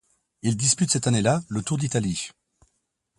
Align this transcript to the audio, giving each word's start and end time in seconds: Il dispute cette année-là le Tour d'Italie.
Il 0.41 0.57
dispute 0.57 0.89
cette 0.89 1.05
année-là 1.05 1.43
le 1.47 1.61
Tour 1.61 1.77
d'Italie. 1.77 2.31